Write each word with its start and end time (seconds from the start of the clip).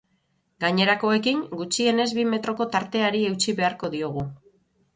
Gainerakoekin, 0.63 1.43
gutxienez 1.59 2.09
bi 2.21 2.27
metroko 2.31 2.69
tarteari 2.77 3.25
eutsi 3.29 3.57
beharko 3.61 3.95
diogu. 3.97 4.29